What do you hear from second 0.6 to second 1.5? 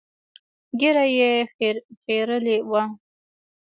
ږيره يې